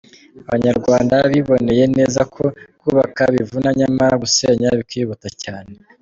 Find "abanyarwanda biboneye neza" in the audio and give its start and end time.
0.47-2.21